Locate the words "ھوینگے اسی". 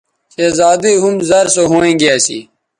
1.71-2.39